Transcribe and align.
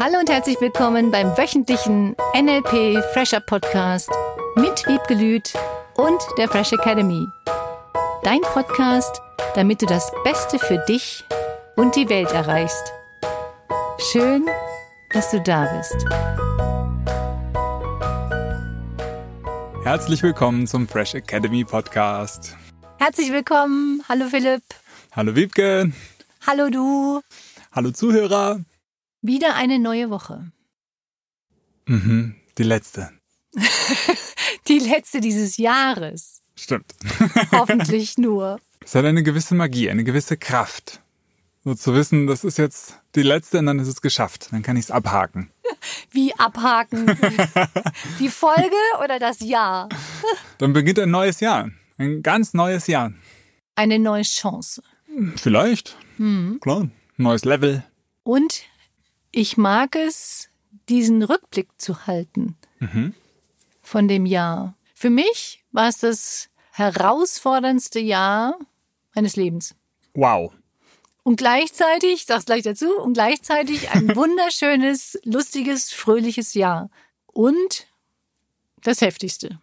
Hallo 0.00 0.20
und 0.20 0.30
herzlich 0.30 0.60
willkommen 0.60 1.10
beim 1.10 1.36
wöchentlichen 1.36 2.14
NLP 2.32 3.02
Fresher 3.12 3.40
Podcast 3.40 4.08
mit 4.54 4.86
Wiebke 4.86 5.14
Lüth 5.14 5.52
und 5.96 6.20
der 6.38 6.48
Fresh 6.48 6.72
Academy. 6.72 7.26
Dein 8.22 8.40
Podcast, 8.42 9.20
damit 9.56 9.82
du 9.82 9.86
das 9.86 10.12
Beste 10.22 10.60
für 10.60 10.78
dich 10.88 11.24
und 11.74 11.96
die 11.96 12.08
Welt 12.08 12.30
erreichst. 12.30 12.92
Schön, 14.12 14.46
dass 15.10 15.32
du 15.32 15.40
da 15.40 15.66
bist. 15.76 16.06
Herzlich 19.82 20.22
willkommen 20.22 20.68
zum 20.68 20.86
Fresh 20.86 21.14
Academy 21.16 21.64
Podcast. 21.64 22.56
Herzlich 23.00 23.32
willkommen. 23.32 24.04
Hallo 24.08 24.26
Philipp. 24.30 24.62
Hallo 25.16 25.34
Wiebke. 25.34 25.90
Hallo 26.46 26.70
du. 26.70 27.20
Hallo 27.72 27.90
Zuhörer. 27.90 28.60
Wieder 29.20 29.56
eine 29.56 29.78
neue 29.78 30.10
Woche. 30.10 30.52
Mhm, 31.86 32.36
die 32.56 32.62
letzte. 32.62 33.10
die 34.68 34.78
letzte 34.78 35.20
dieses 35.20 35.56
Jahres. 35.56 36.42
Stimmt. 36.54 36.94
Hoffentlich 37.52 38.16
nur. 38.18 38.60
Es 38.84 38.94
hat 38.94 39.04
eine 39.04 39.22
gewisse 39.22 39.54
Magie, 39.54 39.90
eine 39.90 40.04
gewisse 40.04 40.36
Kraft. 40.36 41.00
So 41.64 41.74
zu 41.74 41.94
wissen, 41.94 42.26
das 42.28 42.44
ist 42.44 42.58
jetzt 42.58 43.00
die 43.16 43.22
letzte 43.22 43.58
und 43.58 43.66
dann 43.66 43.80
ist 43.80 43.88
es 43.88 44.00
geschafft. 44.00 44.48
Dann 44.52 44.62
kann 44.62 44.76
ich 44.76 44.84
es 44.84 44.90
abhaken. 44.90 45.50
Wie 46.12 46.32
abhaken? 46.34 47.06
die 48.20 48.28
Folge 48.28 48.76
oder 49.02 49.18
das 49.18 49.40
Jahr? 49.40 49.88
Dann 50.58 50.72
beginnt 50.72 51.00
ein 51.00 51.10
neues 51.10 51.40
Jahr. 51.40 51.70
Ein 51.96 52.22
ganz 52.22 52.54
neues 52.54 52.86
Jahr. 52.86 53.12
Eine 53.74 53.98
neue 53.98 54.22
Chance. 54.22 54.82
Vielleicht. 55.34 55.96
Hm. 56.18 56.58
Klar. 56.60 56.88
Neues 57.16 57.44
Level. 57.44 57.84
Und 58.22 58.62
ich 59.30 59.56
mag 59.56 59.94
es, 59.96 60.48
diesen 60.88 61.22
Rückblick 61.22 61.68
zu 61.78 62.06
halten 62.06 62.56
mhm. 62.78 63.14
von 63.82 64.08
dem 64.08 64.26
Jahr. 64.26 64.74
Für 64.94 65.10
mich 65.10 65.64
war 65.72 65.88
es 65.88 65.98
das 65.98 66.48
herausforderndste 66.72 68.00
Jahr 68.00 68.58
meines 69.14 69.36
Lebens. 69.36 69.74
Wow. 70.14 70.52
Und 71.22 71.36
gleichzeitig, 71.36 72.12
ich 72.14 72.26
sag's 72.26 72.46
gleich 72.46 72.62
dazu, 72.62 72.98
und 73.00 73.14
gleichzeitig 73.14 73.90
ein 73.90 74.14
wunderschönes, 74.16 75.18
lustiges, 75.24 75.92
fröhliches 75.92 76.54
Jahr. 76.54 76.90
Und 77.26 77.86
das 78.82 79.00
Heftigste. 79.00 79.60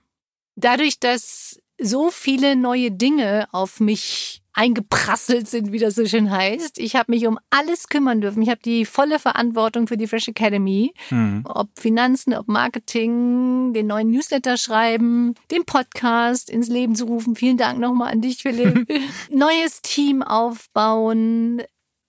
Dadurch, 0.56 1.00
dass 1.00 1.60
so 1.80 2.10
viele 2.10 2.56
neue 2.56 2.92
Dinge 2.92 3.48
auf 3.52 3.80
mich 3.80 4.42
eingeprasselt 4.56 5.50
sind, 5.50 5.74
wie 5.74 5.80
das 5.80 5.96
so 5.96 6.06
schön 6.06 6.32
heißt. 6.32 6.80
Ich 6.80 6.96
habe 6.96 7.12
mich 7.12 7.28
um 7.28 7.38
alles 7.50 7.90
kümmern 7.90 8.22
dürfen. 8.22 8.42
Ich 8.42 8.50
habe 8.50 8.62
die 8.64 8.86
volle 8.86 9.20
Verantwortung 9.20 9.88
für 9.88 9.98
die 9.98 10.08
Fresh 10.08 10.30
Academy. 10.30 10.94
Mhm. 11.10 11.44
Ob 11.44 11.70
Finanzen, 11.78 12.34
ob 12.34 12.48
Marketing, 12.48 13.74
den 13.74 13.88
neuen 13.88 14.10
Newsletter 14.12 14.58
schreiben, 14.58 15.36
den 15.52 15.66
Podcast 15.66 16.50
ins 16.50 16.70
Leben 16.70 16.96
zu 16.96 17.06
rufen. 17.06 17.36
Vielen 17.36 17.58
Dank 17.58 17.80
nochmal 17.80 18.14
an 18.14 18.22
dich, 18.22 18.38
Philipp. 18.38 18.88
Neues 19.30 19.82
Team 19.82 20.24
aufbauen. 20.24 21.62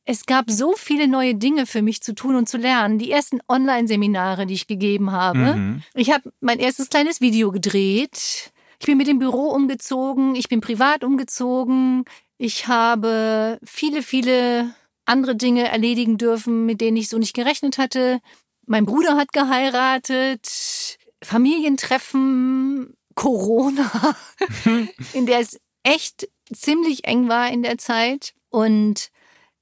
Es 0.04 0.24
gab 0.24 0.48
so 0.48 0.74
viele 0.76 1.08
neue 1.08 1.34
Dinge 1.34 1.66
für 1.66 1.82
mich 1.82 2.00
zu 2.00 2.14
tun 2.14 2.36
und 2.36 2.48
zu 2.48 2.58
lernen. 2.58 2.98
Die 2.98 3.10
ersten 3.10 3.40
Online-Seminare, 3.48 4.46
die 4.46 4.54
ich 4.54 4.68
gegeben 4.68 5.10
habe. 5.10 5.56
Mhm. 5.56 5.82
Ich 5.94 6.12
habe 6.12 6.30
mein 6.38 6.60
erstes 6.60 6.90
kleines 6.90 7.20
Video 7.20 7.50
gedreht. 7.50 8.52
Ich 8.78 8.86
bin 8.86 8.98
mit 8.98 9.06
dem 9.06 9.18
Büro 9.18 9.48
umgezogen, 9.50 10.34
ich 10.34 10.48
bin 10.48 10.60
privat 10.60 11.04
umgezogen, 11.04 12.04
ich 12.38 12.68
habe 12.68 13.58
viele, 13.64 14.02
viele 14.02 14.74
andere 15.06 15.36
Dinge 15.36 15.68
erledigen 15.68 16.18
dürfen, 16.18 16.66
mit 16.66 16.80
denen 16.80 16.96
ich 16.96 17.08
so 17.08 17.18
nicht 17.18 17.34
gerechnet 17.34 17.78
hatte. 17.78 18.20
Mein 18.66 18.84
Bruder 18.84 19.16
hat 19.16 19.32
geheiratet, 19.32 20.98
Familientreffen, 21.22 22.94
Corona, 23.14 24.16
in 25.12 25.26
der 25.26 25.40
es 25.40 25.58
echt 25.82 26.28
ziemlich 26.52 27.04
eng 27.04 27.28
war 27.28 27.50
in 27.50 27.62
der 27.62 27.78
Zeit. 27.78 28.34
Und 28.50 29.10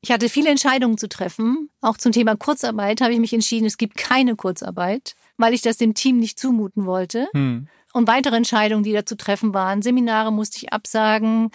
ich 0.00 0.10
hatte 0.10 0.28
viele 0.28 0.50
Entscheidungen 0.50 0.98
zu 0.98 1.08
treffen. 1.08 1.70
Auch 1.80 1.96
zum 1.96 2.12
Thema 2.12 2.36
Kurzarbeit 2.36 3.00
habe 3.00 3.12
ich 3.12 3.20
mich 3.20 3.32
entschieden, 3.32 3.66
es 3.66 3.78
gibt 3.78 3.96
keine 3.96 4.36
Kurzarbeit, 4.36 5.14
weil 5.36 5.54
ich 5.54 5.62
das 5.62 5.76
dem 5.76 5.94
Team 5.94 6.18
nicht 6.18 6.38
zumuten 6.38 6.86
wollte. 6.86 7.28
Hm. 7.32 7.68
Und 7.94 8.08
weitere 8.08 8.36
Entscheidungen, 8.36 8.82
die 8.82 8.92
da 8.92 9.06
zu 9.06 9.16
treffen 9.16 9.54
waren. 9.54 9.80
Seminare 9.80 10.32
musste 10.32 10.58
ich 10.58 10.72
absagen 10.72 11.50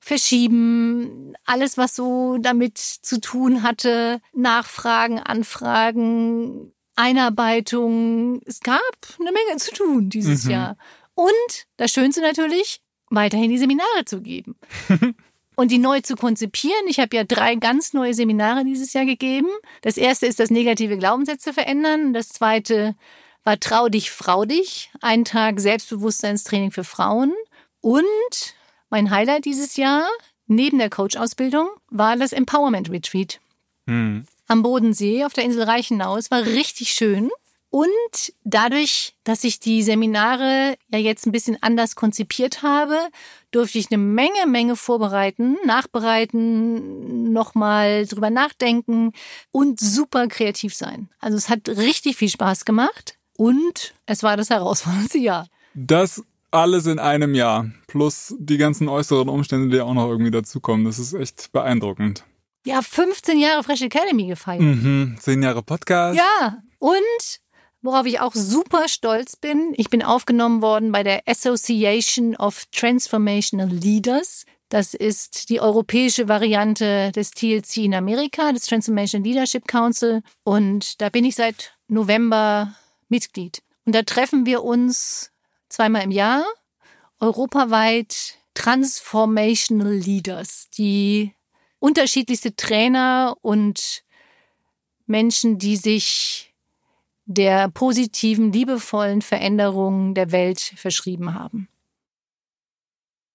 verschieben, 0.00 1.32
alles, 1.44 1.78
was 1.78 1.96
so 1.96 2.38
damit 2.38 2.78
zu 2.78 3.20
tun 3.20 3.62
hatte, 3.62 4.20
Nachfragen, 4.32 5.18
Anfragen, 5.18 6.72
Einarbeitung. 6.96 8.40
Es 8.46 8.60
gab 8.60 8.80
eine 9.18 9.32
Menge 9.32 9.58
zu 9.58 9.72
tun 9.72 10.10
dieses 10.10 10.44
mhm. 10.44 10.50
Jahr. 10.50 10.76
Und 11.14 11.66
das 11.76 11.92
Schönste 11.92 12.20
natürlich, 12.20 12.80
weiterhin 13.10 13.50
die 13.50 13.58
Seminare 13.58 14.04
zu 14.04 14.20
geben. 14.20 14.56
und 15.56 15.70
die 15.70 15.78
neu 15.78 16.00
zu 16.00 16.16
konzipieren. 16.16 16.86
Ich 16.88 17.00
habe 17.00 17.16
ja 17.16 17.24
drei 17.24 17.54
ganz 17.54 17.92
neue 17.92 18.12
Seminare 18.12 18.64
dieses 18.64 18.92
Jahr 18.92 19.06
gegeben. 19.06 19.48
Das 19.82 19.96
erste 19.96 20.26
ist 20.26 20.38
das 20.38 20.50
negative 20.50 20.98
Glaubenssätze 20.98 21.52
verändern. 21.52 22.12
Das 22.12 22.28
zweite 22.28 22.94
war 23.46 23.60
Trau 23.60 23.88
dich, 23.88 24.10
Frau 24.10 24.44
dich. 24.44 24.90
Ein 25.00 25.24
Tag 25.24 25.60
Selbstbewusstseinstraining 25.60 26.72
für 26.72 26.82
Frauen. 26.82 27.32
Und 27.80 28.54
mein 28.90 29.10
Highlight 29.10 29.44
dieses 29.44 29.76
Jahr, 29.76 30.04
neben 30.48 30.78
der 30.78 30.90
Coach-Ausbildung, 30.90 31.68
war 31.88 32.16
das 32.16 32.32
Empowerment 32.32 32.90
Retreat. 32.90 33.40
Mhm. 33.86 34.26
Am 34.48 34.62
Bodensee 34.64 35.24
auf 35.24 35.32
der 35.32 35.44
Insel 35.44 35.62
Reichenau. 35.62 36.16
Es 36.16 36.32
war 36.32 36.44
richtig 36.44 36.90
schön. 36.90 37.30
Und 37.70 38.32
dadurch, 38.42 39.14
dass 39.22 39.44
ich 39.44 39.60
die 39.60 39.82
Seminare 39.82 40.76
ja 40.88 40.98
jetzt 40.98 41.26
ein 41.26 41.32
bisschen 41.32 41.62
anders 41.62 41.94
konzipiert 41.94 42.62
habe, 42.62 42.98
durfte 43.52 43.78
ich 43.78 43.92
eine 43.92 43.98
Menge, 43.98 44.46
Menge 44.48 44.74
vorbereiten, 44.74 45.56
nachbereiten, 45.64 47.32
nochmal 47.32 48.06
drüber 48.06 48.30
nachdenken 48.30 49.12
und 49.52 49.78
super 49.78 50.26
kreativ 50.26 50.74
sein. 50.74 51.10
Also 51.20 51.36
es 51.36 51.48
hat 51.48 51.68
richtig 51.68 52.16
viel 52.16 52.28
Spaß 52.28 52.64
gemacht 52.64 53.16
und 53.36 53.94
es 54.06 54.22
war 54.22 54.36
das 54.36 54.50
herausfordernde 54.50 55.18
Jahr. 55.18 55.48
Das 55.74 56.22
alles 56.50 56.86
in 56.86 56.98
einem 56.98 57.34
Jahr. 57.34 57.70
Plus 57.86 58.34
die 58.38 58.56
ganzen 58.56 58.88
äußeren 58.88 59.28
Umstände, 59.28 59.74
die 59.74 59.80
auch 59.80 59.94
noch 59.94 60.08
irgendwie 60.08 60.30
dazukommen. 60.30 60.84
Das 60.84 60.98
ist 60.98 61.12
echt 61.12 61.52
beeindruckend. 61.52 62.24
Ja, 62.64 62.82
15 62.82 63.38
Jahre 63.38 63.62
Fresh 63.62 63.82
Academy 63.82 64.26
gefeiert. 64.26 64.62
Mhm, 64.62 65.16
10 65.20 65.42
Jahre 65.42 65.62
Podcast. 65.62 66.18
Ja, 66.18 66.58
und 66.78 67.40
worauf 67.80 68.06
ich 68.06 68.20
auch 68.20 68.34
super 68.34 68.88
stolz 68.88 69.36
bin, 69.36 69.72
ich 69.76 69.88
bin 69.88 70.02
aufgenommen 70.02 70.62
worden 70.62 70.90
bei 70.90 71.02
der 71.02 71.22
Association 71.26 72.34
of 72.36 72.64
Transformational 72.72 73.68
Leaders. 73.68 74.44
Das 74.68 74.94
ist 74.94 75.48
die 75.48 75.60
europäische 75.60 76.28
Variante 76.28 77.12
des 77.12 77.30
TLC 77.30 77.84
in 77.84 77.94
Amerika, 77.94 78.50
des 78.50 78.66
Transformation 78.66 79.22
Leadership 79.22 79.68
Council. 79.68 80.22
Und 80.42 81.00
da 81.00 81.08
bin 81.08 81.24
ich 81.24 81.36
seit 81.36 81.76
November 81.86 82.74
Mitglied. 83.08 83.62
Und 83.84 83.94
da 83.94 84.02
treffen 84.02 84.46
wir 84.46 84.64
uns 84.64 85.30
zweimal 85.68 86.02
im 86.02 86.10
Jahr, 86.10 86.44
europaweit 87.20 88.38
Transformational 88.54 89.92
Leaders, 89.92 90.68
die 90.70 91.34
unterschiedlichste 91.78 92.56
Trainer 92.56 93.36
und 93.42 94.02
Menschen, 95.06 95.58
die 95.58 95.76
sich 95.76 96.54
der 97.26 97.68
positiven, 97.68 98.52
liebevollen 98.52 99.20
Veränderung 99.20 100.14
der 100.14 100.32
Welt 100.32 100.60
verschrieben 100.60 101.34
haben. 101.34 101.68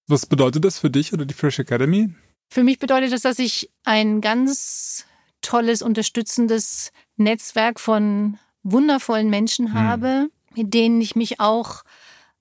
Was 0.06 0.26
bedeutet 0.26 0.64
das 0.64 0.78
für 0.78 0.90
dich 0.90 1.12
oder 1.12 1.24
die 1.24 1.34
Fresh 1.34 1.58
Academy? 1.58 2.12
Für 2.50 2.64
mich 2.64 2.78
bedeutet 2.78 3.12
das, 3.12 3.22
dass 3.22 3.38
ich 3.38 3.70
ein 3.84 4.20
ganz 4.20 5.06
tolles, 5.40 5.82
unterstützendes 5.82 6.92
Netzwerk 7.16 7.80
von 7.80 8.38
wundervollen 8.62 9.30
Menschen 9.30 9.68
hm. 9.68 9.74
habe, 9.74 10.30
mit 10.54 10.74
denen 10.74 11.00
ich 11.00 11.16
mich 11.16 11.40
auch 11.40 11.82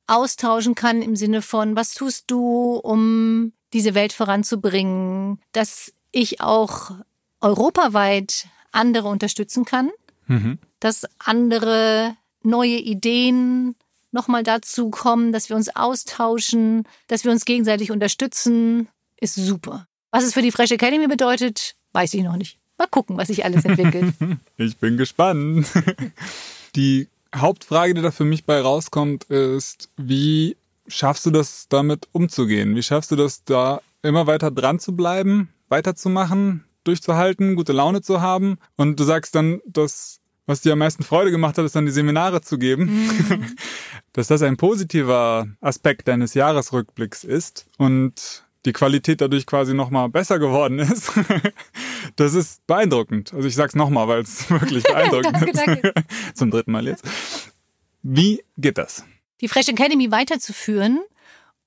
austauschen 0.07 0.75
kann 0.75 1.01
im 1.01 1.15
Sinne 1.15 1.41
von, 1.41 1.75
was 1.75 1.93
tust 1.93 2.29
du, 2.29 2.75
um 2.75 3.53
diese 3.73 3.95
Welt 3.95 4.13
voranzubringen, 4.13 5.39
dass 5.53 5.93
ich 6.11 6.41
auch 6.41 6.91
europaweit 7.39 8.47
andere 8.71 9.07
unterstützen 9.07 9.65
kann, 9.65 9.89
mhm. 10.27 10.59
dass 10.79 11.05
andere 11.19 12.15
neue 12.43 12.77
Ideen 12.77 13.75
nochmal 14.11 14.43
dazu 14.43 14.89
kommen, 14.89 15.31
dass 15.31 15.49
wir 15.49 15.55
uns 15.55 15.73
austauschen, 15.75 16.83
dass 17.07 17.23
wir 17.23 17.31
uns 17.31 17.45
gegenseitig 17.45 17.91
unterstützen, 17.91 18.89
ist 19.17 19.35
super. 19.35 19.87
Was 20.11 20.25
es 20.25 20.33
für 20.33 20.41
die 20.41 20.51
Fresh 20.51 20.71
Academy 20.71 21.07
bedeutet, 21.07 21.75
weiß 21.93 22.13
ich 22.13 22.23
noch 22.23 22.35
nicht. 22.35 22.59
Mal 22.81 22.87
gucken, 22.87 23.15
was 23.15 23.27
sich 23.27 23.45
alles 23.45 23.63
entwickelt. 23.63 24.15
ich 24.57 24.75
bin 24.77 24.97
gespannt. 24.97 25.67
Die 26.75 27.07
Hauptfrage, 27.35 27.93
die 27.93 28.01
da 28.01 28.09
für 28.09 28.23
mich 28.23 28.45
bei 28.45 28.59
rauskommt, 28.59 29.25
ist, 29.25 29.89
wie 29.97 30.57
schaffst 30.87 31.27
du 31.27 31.29
das 31.29 31.67
damit 31.69 32.07
umzugehen? 32.11 32.75
Wie 32.75 32.81
schaffst 32.81 33.11
du 33.11 33.15
das 33.15 33.43
da 33.43 33.83
immer 34.01 34.25
weiter 34.25 34.49
dran 34.49 34.79
zu 34.79 34.95
bleiben, 34.95 35.49
weiterzumachen, 35.69 36.63
durchzuhalten, 36.83 37.55
gute 37.55 37.71
Laune 37.71 38.01
zu 38.01 38.19
haben? 38.19 38.57
Und 38.77 38.99
du 38.99 39.03
sagst 39.03 39.35
dann, 39.35 39.61
dass 39.67 40.19
was 40.47 40.61
dir 40.61 40.73
am 40.73 40.79
meisten 40.79 41.03
Freude 41.03 41.29
gemacht 41.29 41.59
hat, 41.59 41.65
ist 41.65 41.75
dann 41.75 41.85
die 41.85 41.91
Seminare 41.91 42.41
zu 42.41 42.57
geben, 42.57 42.85
mhm. 42.85 43.45
dass 44.13 44.25
das 44.25 44.41
ein 44.41 44.57
positiver 44.57 45.45
Aspekt 45.61 46.07
deines 46.07 46.33
Jahresrückblicks 46.33 47.25
ist 47.25 47.67
und 47.77 48.43
die 48.65 48.73
Qualität 48.73 49.21
dadurch 49.21 49.45
quasi 49.45 49.73
nochmal 49.73 50.09
besser 50.09 50.39
geworden 50.39 50.79
ist. 50.79 51.11
das 52.15 52.33
ist 52.33 52.65
beeindruckend. 52.67 53.33
Also 53.33 53.47
ich 53.47 53.55
sag's 53.55 53.75
nochmal, 53.75 54.07
weil 54.07 54.21
es 54.21 54.49
wirklich 54.49 54.83
beeindruckend 54.87 55.33
danke, 55.33 55.51
ist. 55.51 55.67
Danke. 55.67 55.93
Zum 56.33 56.51
dritten 56.51 56.71
Mal 56.71 56.87
jetzt. 56.87 57.05
Wie 58.03 58.43
geht 58.57 58.77
das? 58.77 59.03
Die 59.41 59.47
Fresh 59.47 59.69
Academy 59.69 60.11
weiterzuführen 60.11 60.99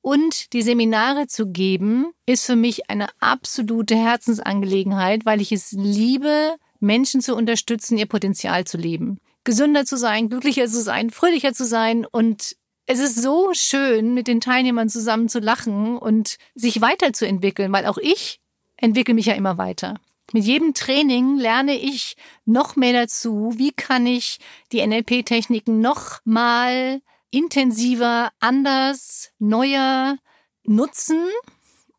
und 0.00 0.52
die 0.52 0.62
Seminare 0.62 1.26
zu 1.26 1.46
geben, 1.46 2.12
ist 2.26 2.46
für 2.46 2.56
mich 2.56 2.91
eine 2.91 3.08
absolute 3.20 3.96
Herzensangelegenheit, 3.96 5.25
weil 5.25 5.41
ich 5.41 5.50
es 5.50 5.73
liebe, 5.73 6.56
Menschen 6.79 7.20
zu 7.20 7.35
unterstützen, 7.35 7.96
ihr 7.96 8.06
Potenzial 8.06 8.64
zu 8.64 8.76
leben. 8.76 9.19
Gesünder 9.44 9.85
zu 9.85 9.96
sein, 9.96 10.29
glücklicher 10.29 10.67
zu 10.67 10.82
sein, 10.82 11.11
fröhlicher 11.11 11.52
zu 11.52 11.64
sein 11.64 12.06
und 12.06 12.56
es 12.87 13.01
ist 13.01 13.21
so 13.21 13.51
schön, 13.55 14.15
mit 14.15 14.29
den 14.29 14.41
Teilnehmern 14.41 14.89
zusammen 14.89 15.29
zu 15.29 15.39
lachen 15.39 15.97
und 15.97 16.37
sich 16.55 16.81
weiterzuentwickeln, 16.81 17.73
weil 17.73 17.87
auch 17.87 17.99
ich 17.99 18.41
entwickle 18.77 19.15
mich 19.15 19.27
ja 19.27 19.35
immer 19.35 19.59
weiter. 19.59 19.95
Mit 20.33 20.45
jedem 20.45 20.75
Training 20.75 21.37
lerne 21.37 21.77
ich 21.77 22.17
noch 22.45 22.77
mehr 22.77 22.93
dazu. 22.93 23.53
Wie 23.57 23.73
kann 23.73 24.07
ich 24.07 24.39
die 24.73 24.85
NLP-Techniken 24.87 25.81
noch 25.81 26.21
mal 26.25 27.01
intensiver, 27.31 28.31
anders, 28.41 29.31
neuer 29.39 30.17
nutzen, 30.65 31.23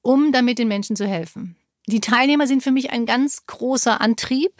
um 0.01 0.31
damit 0.31 0.59
den 0.59 0.67
Menschen 0.67 0.95
zu 0.95 1.07
helfen? 1.07 1.55
Die 1.87 2.01
Teilnehmer 2.01 2.47
sind 2.47 2.63
für 2.63 2.71
mich 2.71 2.91
ein 2.91 3.05
ganz 3.05 3.45
großer 3.45 4.01
Antrieb, 4.01 4.53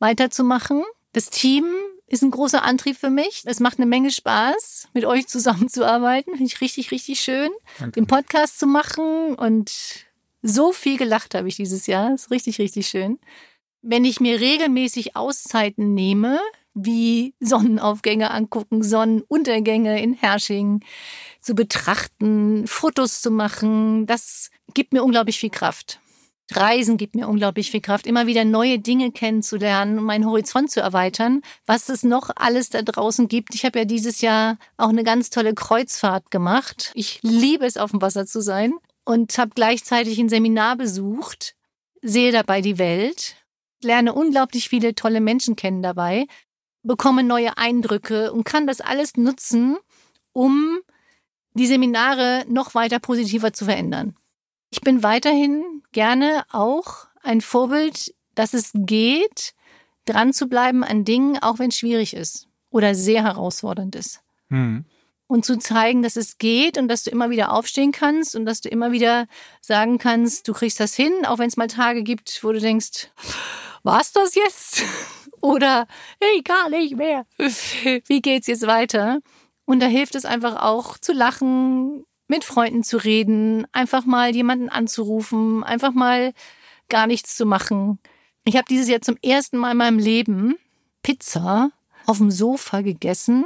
weiterzumachen. 0.00 0.82
Das 1.12 1.30
Team 1.30 1.64
ist 2.06 2.22
ein 2.22 2.30
großer 2.30 2.62
Antrieb 2.62 2.96
für 2.96 3.10
mich. 3.10 3.42
Es 3.44 3.60
macht 3.60 3.78
eine 3.78 3.86
Menge 3.86 4.10
Spaß, 4.10 4.88
mit 4.92 5.04
euch 5.04 5.26
zusammenzuarbeiten. 5.26 6.34
Finde 6.34 6.52
ich 6.52 6.60
richtig, 6.60 6.90
richtig 6.90 7.20
schön. 7.20 7.50
Danke. 7.78 8.00
Den 8.00 8.06
Podcast 8.06 8.58
zu 8.58 8.66
machen 8.66 9.34
und 9.34 9.72
so 10.42 10.72
viel 10.72 10.98
gelacht 10.98 11.34
habe 11.34 11.48
ich 11.48 11.56
dieses 11.56 11.86
Jahr. 11.86 12.14
Ist 12.14 12.30
richtig, 12.30 12.58
richtig 12.58 12.86
schön. 12.86 13.18
Wenn 13.80 14.04
ich 14.04 14.20
mir 14.20 14.40
regelmäßig 14.40 15.16
Auszeiten 15.16 15.94
nehme, 15.94 16.38
wie 16.74 17.34
Sonnenaufgänge 17.40 18.30
angucken, 18.30 18.82
Sonnenuntergänge 18.82 20.02
in 20.02 20.12
Hersching 20.12 20.80
zu 21.40 21.54
betrachten, 21.54 22.66
Fotos 22.66 23.22
zu 23.22 23.30
machen, 23.30 24.06
das 24.06 24.50
gibt 24.74 24.92
mir 24.92 25.04
unglaublich 25.04 25.38
viel 25.38 25.50
Kraft. 25.50 26.00
Reisen 26.52 26.98
gibt 26.98 27.14
mir 27.14 27.28
unglaublich 27.28 27.70
viel 27.70 27.80
Kraft, 27.80 28.06
immer 28.06 28.26
wieder 28.26 28.44
neue 28.44 28.78
Dinge 28.78 29.12
kennenzulernen, 29.12 29.98
um 29.98 30.04
meinen 30.04 30.26
Horizont 30.26 30.70
zu 30.70 30.80
erweitern, 30.80 31.40
was 31.64 31.88
es 31.88 32.02
noch 32.02 32.30
alles 32.36 32.68
da 32.68 32.82
draußen 32.82 33.28
gibt. 33.28 33.54
Ich 33.54 33.64
habe 33.64 33.78
ja 33.78 33.84
dieses 33.86 34.20
Jahr 34.20 34.58
auch 34.76 34.90
eine 34.90 35.04
ganz 35.04 35.30
tolle 35.30 35.54
Kreuzfahrt 35.54 36.30
gemacht. 36.30 36.92
Ich 36.94 37.20
liebe 37.22 37.64
es, 37.64 37.78
auf 37.78 37.92
dem 37.92 38.02
Wasser 38.02 38.26
zu 38.26 38.42
sein 38.42 38.74
und 39.04 39.38
habe 39.38 39.52
gleichzeitig 39.54 40.18
ein 40.18 40.28
Seminar 40.28 40.76
besucht, 40.76 41.54
sehe 42.02 42.32
dabei 42.32 42.60
die 42.60 42.78
Welt, 42.78 43.36
lerne 43.82 44.12
unglaublich 44.12 44.68
viele 44.68 44.94
tolle 44.94 45.20
Menschen 45.20 45.56
kennen 45.56 45.82
dabei, 45.82 46.26
bekomme 46.82 47.22
neue 47.22 47.56
Eindrücke 47.56 48.32
und 48.32 48.44
kann 48.44 48.66
das 48.66 48.82
alles 48.82 49.16
nutzen, 49.16 49.78
um 50.34 50.78
die 51.54 51.66
Seminare 51.66 52.44
noch 52.48 52.74
weiter 52.74 52.98
positiver 52.98 53.52
zu 53.52 53.64
verändern. 53.64 54.14
Ich 54.74 54.80
bin 54.80 55.04
weiterhin 55.04 55.84
gerne 55.92 56.42
auch 56.50 57.06
ein 57.22 57.42
Vorbild, 57.42 58.12
dass 58.34 58.54
es 58.54 58.72
geht, 58.74 59.54
dran 60.04 60.32
zu 60.32 60.48
bleiben 60.48 60.82
an 60.82 61.04
Dingen, 61.04 61.40
auch 61.40 61.60
wenn 61.60 61.68
es 61.68 61.78
schwierig 61.78 62.12
ist 62.12 62.48
oder 62.70 62.96
sehr 62.96 63.22
herausfordernd 63.22 63.94
ist. 63.94 64.20
Mhm. 64.48 64.84
Und 65.28 65.44
zu 65.44 65.60
zeigen, 65.60 66.02
dass 66.02 66.16
es 66.16 66.38
geht 66.38 66.76
und 66.76 66.88
dass 66.88 67.04
du 67.04 67.10
immer 67.10 67.30
wieder 67.30 67.52
aufstehen 67.52 67.92
kannst 67.92 68.34
und 68.34 68.46
dass 68.46 68.62
du 68.62 68.68
immer 68.68 68.90
wieder 68.90 69.28
sagen 69.60 69.98
kannst, 69.98 70.48
du 70.48 70.52
kriegst 70.52 70.80
das 70.80 70.96
hin, 70.96 71.24
auch 71.24 71.38
wenn 71.38 71.46
es 71.46 71.56
mal 71.56 71.68
Tage 71.68 72.02
gibt, 72.02 72.42
wo 72.42 72.50
du 72.50 72.58
denkst, 72.58 73.12
war's 73.84 74.10
das 74.10 74.34
jetzt? 74.34 74.82
Oder 75.40 75.86
hey, 76.20 76.42
gar 76.42 76.68
nicht 76.68 76.96
mehr. 76.96 77.26
Wie 77.38 78.20
geht's 78.20 78.48
jetzt 78.48 78.66
weiter? 78.66 79.20
Und 79.66 79.78
da 79.78 79.86
hilft 79.86 80.16
es 80.16 80.24
einfach 80.24 80.60
auch 80.60 80.98
zu 80.98 81.12
lachen, 81.12 82.04
mit 82.28 82.44
Freunden 82.44 82.82
zu 82.82 82.96
reden, 82.96 83.66
einfach 83.72 84.04
mal 84.04 84.34
jemanden 84.34 84.68
anzurufen, 84.68 85.62
einfach 85.64 85.92
mal 85.92 86.32
gar 86.88 87.06
nichts 87.06 87.36
zu 87.36 87.46
machen. 87.46 87.98
Ich 88.44 88.56
habe 88.56 88.66
dieses 88.68 88.88
Jahr 88.88 89.00
zum 89.00 89.16
ersten 89.22 89.56
Mal 89.58 89.72
in 89.72 89.78
meinem 89.78 89.98
Leben 89.98 90.56
Pizza 91.02 91.70
auf 92.06 92.18
dem 92.18 92.30
Sofa 92.30 92.82
gegessen 92.82 93.44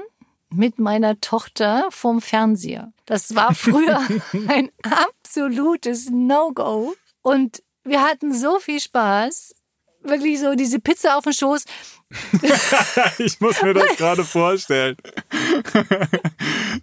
mit 0.50 0.78
meiner 0.78 1.20
Tochter 1.20 1.86
vorm 1.90 2.20
Fernseher. 2.20 2.92
Das 3.06 3.34
war 3.34 3.54
früher 3.54 4.00
ein 4.48 4.70
absolutes 4.82 6.08
No-Go. 6.10 6.94
Und 7.22 7.62
wir 7.84 8.02
hatten 8.02 8.34
so 8.34 8.58
viel 8.58 8.80
Spaß. 8.80 9.54
Wirklich 10.02 10.38
so 10.40 10.54
diese 10.54 10.78
Pizza 10.78 11.16
auf 11.18 11.24
dem 11.24 11.32
Schoß. 11.32 11.64
ich 13.18 13.40
muss 13.40 13.60
mir 13.62 13.74
das 13.74 13.96
gerade 13.96 14.24
vorstellen. 14.24 14.96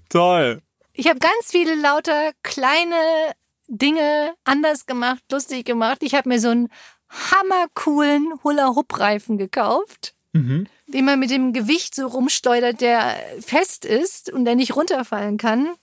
Toll. 0.09 0.62
Ich 0.97 1.07
habe 1.07 1.19
ganz 1.19 1.51
viele 1.51 1.75
lauter 1.75 2.31
kleine 2.42 3.33
Dinge 3.68 4.33
anders 4.45 4.86
gemacht, 4.86 5.24
lustig 5.31 5.65
gemacht. 5.65 6.01
Ich 6.01 6.15
habe 6.15 6.30
mir 6.30 6.39
so 6.39 6.50
einen 6.50 6.69
hammercoolen 7.09 8.33
Hula-Hoop-Reifen 8.44 9.38
gekauft, 9.38 10.15
mhm. 10.31 10.68
den 10.88 11.06
man 11.06 11.19
mit 11.19 11.31
dem 11.31 11.51
Gewicht 11.51 11.95
so 11.95 12.07
rumsteuert, 12.07 12.80
der 12.80 13.15
fest 13.42 13.83
ist 13.83 14.31
und 14.31 14.45
der 14.45 14.56
nicht 14.56 14.75
runterfallen 14.75 15.38
kann. 15.38 15.75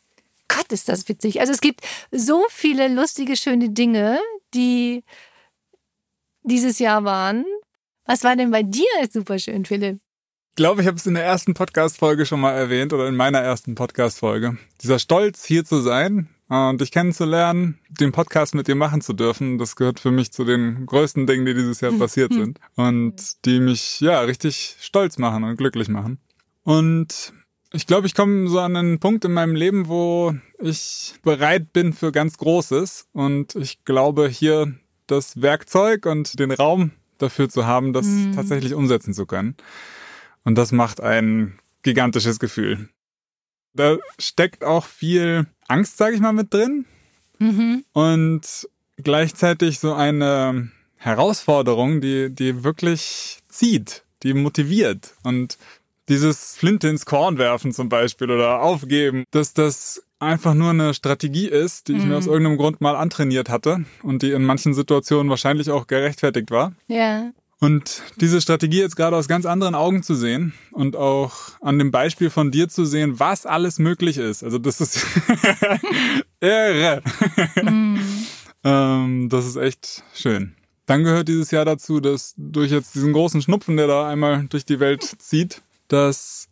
Gott, 0.49 0.73
ist 0.73 0.89
das 0.89 1.09
witzig. 1.09 1.41
Also 1.41 1.53
es 1.53 1.61
gibt 1.61 1.81
so 2.11 2.45
viele 2.49 2.89
lustige, 2.89 3.37
schöne 3.37 3.71
Dinge, 3.71 4.19
die 4.55 5.05
dieses 6.43 6.79
Jahr 6.79 7.05
waren. 7.05 7.45
Was 8.05 8.25
war 8.25 8.35
denn 8.35 8.51
bei 8.51 8.63
dir 8.63 8.87
super 9.11 9.39
schön, 9.39 9.65
Philipp? 9.65 10.01
Ich 10.53 10.57
glaube, 10.57 10.83
ich 10.83 10.87
habe 10.87 10.99
es 10.99 11.07
in 11.07 11.15
der 11.15 11.25
ersten 11.25 11.55
Podcast-Folge 11.55 12.27
schon 12.27 12.39
mal 12.39 12.53
erwähnt 12.53 12.93
oder 12.93 13.09
in 13.09 13.17
meiner 13.17 13.39
ersten 13.39 13.75
Podcast-Folge. 13.75 14.59
Dieser 14.83 14.99
Stolz, 14.99 15.47
hier 15.47 15.65
zu 15.65 15.81
sein 15.81 16.29
äh, 16.51 16.69
und 16.69 16.79
dich 16.79 16.91
kennenzulernen, 16.91 17.79
den 17.89 18.13
Podcast 18.13 18.55
mit 18.55 18.69
dir 18.69 18.75
machen 18.75 19.01
zu 19.01 19.15
dürfen, 19.15 19.57
das 19.57 19.77
gehört 19.77 19.99
für 19.99 20.11
mich 20.11 20.31
zu 20.31 20.45
den 20.45 20.85
größten 20.85 21.27
Dingen, 21.27 21.47
die 21.47 21.55
dieses 21.55 21.81
Jahr 21.81 21.93
passiert 21.99 22.35
sind 22.35 22.61
und 22.77 23.47
die 23.47 23.61
mich 23.61 24.01
ja 24.01 24.21
richtig 24.21 24.77
stolz 24.79 25.17
machen 25.17 25.43
und 25.43 25.57
glücklich 25.57 25.89
machen. 25.89 26.19
Und 26.65 27.33
ich 27.73 27.87
glaube, 27.87 28.07
ich 28.07 28.15
komme 28.15 28.47
so 28.51 28.61
an 28.61 28.77
einen 28.77 28.99
Punkt 28.99 29.25
in 29.25 29.33
meinem 29.33 29.55
Leben, 29.55 29.89
wo 29.89 30.35
ich 30.61 31.15
bereit 31.23 31.73
bin 31.73 31.95
für 31.95 32.13
ganz 32.13 32.37
Großes 32.37 33.09
und 33.15 33.57
ich 33.57 33.87
glaube, 33.87 34.29
hier 34.29 34.75
das 35.07 35.41
Werkzeug 35.41 36.05
und 36.05 36.39
den 36.39 36.51
Raum 36.51 36.91
dafür 37.17 37.49
zu 37.49 37.65
haben, 37.65 37.95
das 37.95 38.05
mhm. 38.05 38.35
tatsächlich 38.35 38.75
umsetzen 38.75 39.15
zu 39.15 39.25
können. 39.25 39.57
Und 40.45 40.57
das 40.57 40.73
macht 40.73 41.01
ein 41.01 41.59
gigantisches 41.83 42.39
Gefühl. 42.39 42.89
Da 43.75 43.97
steckt 44.19 44.65
auch 44.65 44.87
viel 44.87 45.47
Angst, 45.67 45.97
sage 45.97 46.15
ich 46.15 46.21
mal, 46.21 46.33
mit 46.33 46.53
drin. 46.53 46.85
Mhm. 47.39 47.85
Und 47.93 48.69
gleichzeitig 48.97 49.79
so 49.79 49.95
eine 49.95 50.71
Herausforderung, 50.97 52.01
die, 52.01 52.31
die 52.31 52.65
wirklich 52.65 53.39
zieht, 53.49 54.05
die 54.23 54.35
motiviert. 54.35 55.15
Und 55.23 55.59
dieses 56.09 56.57
Flinte 56.57 56.89
ins 56.89 57.07
Korn 57.07 57.39
werfen 57.39 57.73
zum 57.73 57.89
Beispiel 57.89 58.31
oder 58.31 58.61
aufgeben, 58.61 59.25
dass 59.31 59.55
das 59.55 60.03
einfach 60.19 60.55
nur 60.55 60.71
eine 60.71 60.95
Strategie 60.95 61.49
ist, 61.49 61.89
die 61.89 61.95
ich 61.95 62.03
mhm. 62.03 62.11
mir 62.11 62.17
aus 62.17 62.27
irgendeinem 62.27 62.57
Grund 62.57 62.81
mal 62.81 62.95
antrainiert 62.95 63.49
hatte 63.49 63.85
und 64.03 64.23
die 64.23 64.31
in 64.31 64.45
manchen 64.45 64.75
Situationen 64.75 65.29
wahrscheinlich 65.31 65.71
auch 65.71 65.87
gerechtfertigt 65.87 66.51
war. 66.51 66.73
Ja. 66.87 67.33
Und 67.63 68.03
diese 68.17 68.41
Strategie 68.41 68.81
jetzt 68.81 68.97
gerade 68.97 69.17
aus 69.17 69.29
ganz 69.29 69.47
anderen 69.47 69.77
Augen 69.77 70.03
zu 70.03 70.17
sehen 70.17 70.53
und 70.73 70.97
auch 70.97 71.33
an 71.61 71.79
dem 71.79 71.93
Beispiel 71.93 72.29
von 72.29 72.51
dir 72.51 72.69
zu 72.69 72.85
sehen, 72.85 73.21
was 73.21 73.47
alles 73.47 73.79
möglich 73.79 74.19
ist. 74.19 74.43
Also 74.43 74.59
das 74.59 74.81
ist 74.81 75.07
irre. 76.41 77.03
Mm. 77.63 77.99
ähm, 78.65 79.29
das 79.29 79.47
ist 79.47 79.55
echt 79.55 80.03
schön. 80.13 80.57
Dann 80.87 81.05
gehört 81.05 81.29
dieses 81.29 81.53
Jahr 81.53 81.65
dazu, 81.65 82.01
dass 82.01 82.35
durch 82.37 82.73
jetzt 82.73 82.97
diesen 82.97 83.13
großen 83.13 83.41
Schnupfen, 83.41 83.77
der 83.77 83.87
da 83.87 84.09
einmal 84.09 84.45
durch 84.49 84.65
die 84.65 84.81
Welt 84.81 85.05
zieht, 85.05 85.63
dass 85.87 86.49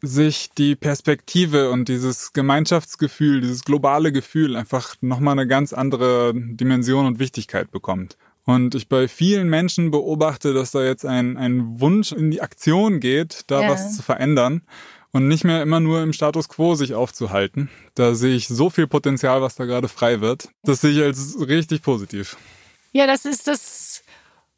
sich 0.00 0.48
die 0.56 0.74
Perspektive 0.74 1.70
und 1.70 1.90
dieses 1.90 2.32
Gemeinschaftsgefühl, 2.32 3.42
dieses 3.42 3.62
globale 3.62 4.10
Gefühl 4.10 4.56
einfach 4.56 4.96
nochmal 5.02 5.32
eine 5.32 5.46
ganz 5.46 5.74
andere 5.74 6.32
Dimension 6.34 7.04
und 7.04 7.18
Wichtigkeit 7.18 7.70
bekommt. 7.70 8.16
Und 8.50 8.74
ich 8.74 8.88
bei 8.88 9.06
vielen 9.06 9.48
Menschen 9.48 9.92
beobachte, 9.92 10.52
dass 10.52 10.72
da 10.72 10.82
jetzt 10.82 11.06
ein, 11.06 11.36
ein 11.36 11.80
Wunsch 11.80 12.10
in 12.10 12.32
die 12.32 12.42
Aktion 12.42 12.98
geht, 12.98 13.44
da 13.46 13.62
ja. 13.62 13.70
was 13.70 13.96
zu 13.96 14.02
verändern 14.02 14.62
und 15.12 15.28
nicht 15.28 15.44
mehr 15.44 15.62
immer 15.62 15.78
nur 15.78 16.02
im 16.02 16.12
Status 16.12 16.48
quo 16.48 16.74
sich 16.74 16.94
aufzuhalten. 16.94 17.70
Da 17.94 18.16
sehe 18.16 18.34
ich 18.34 18.48
so 18.48 18.68
viel 18.68 18.88
Potenzial, 18.88 19.40
was 19.40 19.54
da 19.54 19.66
gerade 19.66 19.86
frei 19.86 20.20
wird. 20.20 20.48
Das 20.64 20.80
sehe 20.80 20.90
ich 20.90 21.00
als 21.00 21.36
richtig 21.38 21.82
positiv. 21.82 22.36
Ja, 22.90 23.06
das 23.06 23.24
ist 23.24 23.46
das 23.46 24.02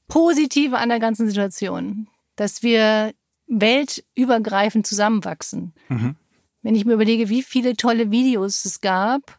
Positive 0.08 0.78
an 0.78 0.88
der 0.88 0.98
ganzen 0.98 1.26
Situation, 1.26 2.08
dass 2.36 2.62
wir 2.62 3.12
weltübergreifend 3.46 4.86
zusammenwachsen. 4.86 5.74
Mhm. 5.90 6.16
Wenn 6.62 6.74
ich 6.74 6.86
mir 6.86 6.94
überlege, 6.94 7.28
wie 7.28 7.42
viele 7.42 7.76
tolle 7.76 8.10
Videos 8.10 8.64
es 8.64 8.80
gab 8.80 9.38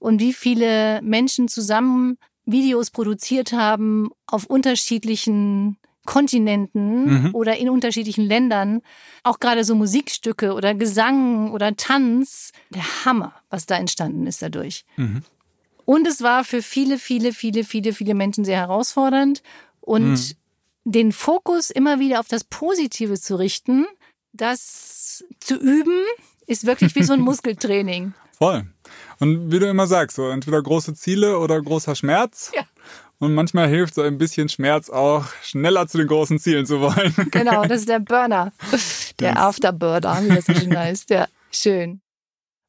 und 0.00 0.20
wie 0.20 0.32
viele 0.32 1.00
Menschen 1.02 1.46
zusammen 1.46 2.18
Videos 2.44 2.90
produziert 2.90 3.52
haben 3.52 4.10
auf 4.26 4.46
unterschiedlichen 4.46 5.76
Kontinenten 6.04 7.04
Mhm. 7.26 7.34
oder 7.34 7.56
in 7.56 7.68
unterschiedlichen 7.70 8.24
Ländern, 8.24 8.82
auch 9.22 9.38
gerade 9.38 9.62
so 9.64 9.74
Musikstücke 9.76 10.52
oder 10.54 10.74
Gesang 10.74 11.52
oder 11.52 11.76
Tanz, 11.76 12.50
der 12.70 13.04
Hammer, 13.04 13.32
was 13.50 13.66
da 13.66 13.76
entstanden 13.76 14.26
ist 14.26 14.42
dadurch. 14.42 14.84
Mhm. 14.96 15.22
Und 15.84 16.06
es 16.08 16.22
war 16.22 16.44
für 16.44 16.62
viele, 16.62 16.98
viele, 16.98 17.32
viele, 17.32 17.62
viele, 17.64 17.92
viele 17.92 18.14
Menschen 18.14 18.44
sehr 18.44 18.58
herausfordernd 18.58 19.42
und 19.80 20.12
Mhm. 20.14 20.34
den 20.84 21.12
Fokus 21.12 21.70
immer 21.70 22.00
wieder 22.00 22.18
auf 22.18 22.26
das 22.28 22.42
Positive 22.44 23.18
zu 23.20 23.36
richten, 23.36 23.86
das 24.32 25.24
zu 25.38 25.56
üben, 25.56 26.02
ist 26.46 26.66
wirklich 26.66 26.94
wie 26.96 27.04
so 27.04 27.12
ein 27.12 27.20
Muskeltraining. 27.30 28.14
Voll. 28.42 28.66
Und 29.20 29.52
wie 29.52 29.60
du 29.60 29.68
immer 29.68 29.86
sagst, 29.86 30.16
so 30.16 30.28
entweder 30.28 30.60
große 30.60 30.94
Ziele 30.94 31.38
oder 31.38 31.62
großer 31.62 31.94
Schmerz. 31.94 32.50
Ja. 32.52 32.64
Und 33.20 33.34
manchmal 33.34 33.68
hilft 33.68 33.94
so 33.94 34.02
ein 34.02 34.18
bisschen 34.18 34.48
Schmerz 34.48 34.90
auch, 34.90 35.26
schneller 35.44 35.86
zu 35.86 35.96
den 35.98 36.08
großen 36.08 36.40
Zielen 36.40 36.66
zu 36.66 36.80
wollen. 36.80 37.14
Genau, 37.30 37.64
das 37.64 37.82
ist 37.82 37.88
der 37.88 38.00
Burner. 38.00 38.52
Der. 39.20 39.38
Afterburner, 39.38 40.24
wie 40.24 40.34
das 40.34 40.46
so 40.46 40.54
schön 40.54 40.76
heißt. 40.76 41.10
Ja, 41.10 41.28
schön. 41.52 42.00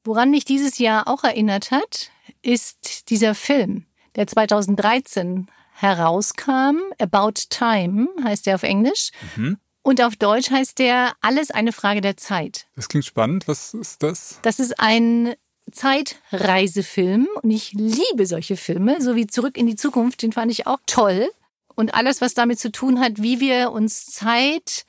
Woran 0.04 0.30
mich 0.30 0.46
dieses 0.46 0.78
Jahr 0.78 1.08
auch 1.08 1.24
erinnert 1.24 1.72
hat, 1.72 2.12
ist 2.44 3.10
dieser 3.10 3.34
Film, 3.34 3.88
der 4.16 4.28
2013 4.28 5.48
herauskam. 5.74 6.82
About 7.00 7.34
Time 7.50 8.10
heißt 8.24 8.46
der 8.46 8.54
auf 8.56 8.64
Englisch. 8.64 9.10
Mhm. 9.38 9.58
Und 9.82 10.02
auf 10.02 10.16
Deutsch 10.16 10.50
heißt 10.50 10.78
der 10.78 11.14
Alles 11.22 11.50
eine 11.50 11.74
Frage 11.74 12.02
der 12.02 12.16
Zeit. 12.16 12.68
Das 12.76 12.88
klingt 12.88 13.06
spannend. 13.06 13.48
Was 13.48 13.74
ist 13.74 14.04
das? 14.04 14.40
Das 14.44 14.60
ist 14.60 14.80
ein 14.80 15.34
Zeitreisefilm 15.72 17.28
und 17.42 17.52
ich 17.52 17.74
liebe 17.74 18.26
solche 18.26 18.58
Filme, 18.58 19.02
so 19.02 19.16
wie 19.16 19.28
Zurück 19.28 19.58
in 19.58 19.68
die 19.68 19.76
Zukunft, 19.76 20.22
den 20.22 20.32
fand 20.32 20.52
ich 20.52 20.68
auch 20.68 20.80
toll. 20.86 21.30
Und 21.76 21.96
alles, 21.96 22.22
was 22.22 22.36
damit 22.36 22.60
zu 22.60 22.72
tun 22.72 23.00
hat, 23.00 23.22
wie 23.22 23.40
wir 23.40 23.72
uns 23.72 24.06
Zeit 24.06 24.86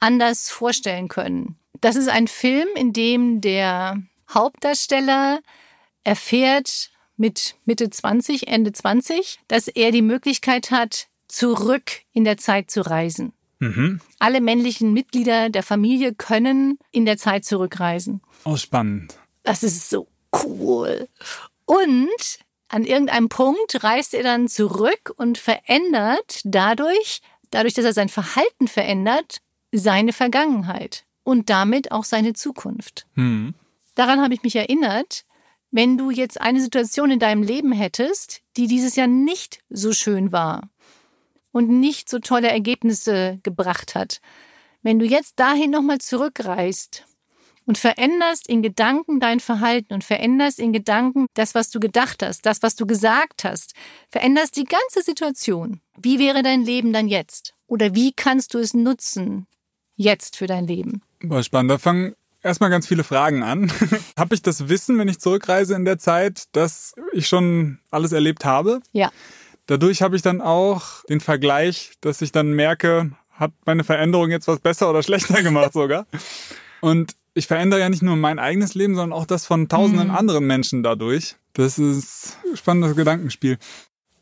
anders 0.00 0.50
vorstellen 0.50 1.08
können. 1.08 1.56
Das 1.80 1.94
ist 1.94 2.08
ein 2.08 2.26
Film, 2.26 2.68
in 2.74 2.92
dem 2.92 3.40
der 3.40 4.02
Hauptdarsteller 4.32 5.40
erfährt 6.02 6.90
mit 7.16 7.56
Mitte 7.64 7.90
20, 7.90 8.48
Ende 8.48 8.72
20, 8.72 9.38
dass 9.48 9.68
er 9.68 9.92
die 9.92 10.02
Möglichkeit 10.02 10.70
hat, 10.70 11.08
zurück 11.28 12.02
in 12.12 12.24
der 12.24 12.36
Zeit 12.36 12.70
zu 12.70 12.80
reisen. 12.82 13.32
Mhm. 13.58 14.00
Alle 14.18 14.40
männlichen 14.40 14.92
Mitglieder 14.92 15.48
der 15.48 15.62
Familie 15.62 16.14
können 16.14 16.78
in 16.92 17.06
der 17.06 17.16
Zeit 17.16 17.44
zurückreisen. 17.44 18.20
Oh, 18.44 18.56
spannend. 18.56 19.18
Das 19.46 19.62
ist 19.62 19.88
so 19.88 20.08
cool. 20.44 21.08
Und 21.66 22.38
an 22.68 22.84
irgendeinem 22.84 23.28
Punkt 23.28 23.82
reist 23.84 24.12
er 24.12 24.24
dann 24.24 24.48
zurück 24.48 25.14
und 25.16 25.38
verändert 25.38 26.40
dadurch, 26.44 27.20
dadurch, 27.50 27.74
dass 27.74 27.84
er 27.84 27.92
sein 27.92 28.08
Verhalten 28.08 28.66
verändert, 28.66 29.38
seine 29.70 30.12
Vergangenheit 30.12 31.04
und 31.22 31.48
damit 31.48 31.92
auch 31.92 32.04
seine 32.04 32.32
Zukunft. 32.32 33.06
Hm. 33.14 33.54
Daran 33.94 34.20
habe 34.20 34.34
ich 34.34 34.42
mich 34.42 34.56
erinnert, 34.56 35.24
wenn 35.70 35.96
du 35.96 36.10
jetzt 36.10 36.40
eine 36.40 36.60
Situation 36.60 37.12
in 37.12 37.20
deinem 37.20 37.44
Leben 37.44 37.70
hättest, 37.70 38.42
die 38.56 38.66
dieses 38.66 38.96
Jahr 38.96 39.06
nicht 39.06 39.60
so 39.68 39.92
schön 39.92 40.32
war 40.32 40.68
und 41.52 41.68
nicht 41.68 42.08
so 42.08 42.18
tolle 42.18 42.48
Ergebnisse 42.48 43.38
gebracht 43.44 43.94
hat. 43.94 44.20
Wenn 44.82 44.98
du 44.98 45.06
jetzt 45.06 45.38
dahin 45.38 45.70
nochmal 45.70 45.98
zurückreist 45.98 47.04
und 47.66 47.78
veränderst 47.78 48.48
in 48.48 48.62
Gedanken 48.62 49.20
dein 49.20 49.40
Verhalten 49.40 49.92
und 49.92 50.04
veränderst 50.04 50.58
in 50.58 50.72
Gedanken 50.72 51.26
das, 51.34 51.54
was 51.54 51.70
du 51.70 51.80
gedacht 51.80 52.22
hast, 52.22 52.46
das, 52.46 52.62
was 52.62 52.76
du 52.76 52.86
gesagt 52.86 53.44
hast, 53.44 53.74
veränderst 54.08 54.56
die 54.56 54.64
ganze 54.64 55.02
Situation. 55.02 55.80
Wie 56.00 56.18
wäre 56.18 56.42
dein 56.42 56.62
Leben 56.62 56.92
dann 56.92 57.08
jetzt? 57.08 57.54
Oder 57.66 57.94
wie 57.94 58.12
kannst 58.12 58.54
du 58.54 58.58
es 58.58 58.72
nutzen 58.72 59.46
jetzt 59.96 60.36
für 60.36 60.46
dein 60.46 60.66
Leben? 60.66 61.02
War 61.22 61.42
spannend. 61.42 61.72
Da 61.72 61.78
fangen 61.78 62.14
erstmal 62.42 62.70
ganz 62.70 62.86
viele 62.86 63.04
Fragen 63.04 63.42
an. 63.42 63.72
habe 64.16 64.34
ich 64.34 64.42
das 64.42 64.68
Wissen, 64.68 64.98
wenn 64.98 65.08
ich 65.08 65.18
zurückreise 65.18 65.74
in 65.74 65.84
der 65.84 65.98
Zeit, 65.98 66.44
dass 66.52 66.94
ich 67.12 67.26
schon 67.26 67.80
alles 67.90 68.12
erlebt 68.12 68.44
habe? 68.44 68.80
Ja. 68.92 69.10
Dadurch 69.66 70.02
habe 70.02 70.14
ich 70.14 70.22
dann 70.22 70.40
auch 70.40 71.04
den 71.08 71.20
Vergleich, 71.20 71.92
dass 72.00 72.22
ich 72.22 72.30
dann 72.30 72.52
merke, 72.52 73.10
hat 73.32 73.52
meine 73.64 73.82
Veränderung 73.82 74.30
jetzt 74.30 74.46
was 74.46 74.60
besser 74.60 74.88
oder 74.88 75.02
schlechter 75.02 75.42
gemacht 75.42 75.72
sogar. 75.72 76.06
Und 76.80 77.16
ich 77.36 77.46
verändere 77.46 77.80
ja 77.80 77.88
nicht 77.90 78.02
nur 78.02 78.16
mein 78.16 78.38
eigenes 78.38 78.74
Leben, 78.74 78.94
sondern 78.94 79.16
auch 79.16 79.26
das 79.26 79.44
von 79.44 79.68
tausenden 79.68 80.10
anderen 80.10 80.46
Menschen 80.46 80.82
dadurch. 80.82 81.36
Das 81.52 81.78
ist 81.78 82.38
ein 82.50 82.56
spannendes 82.56 82.96
Gedankenspiel. 82.96 83.58